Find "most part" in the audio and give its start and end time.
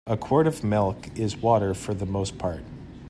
2.07-2.63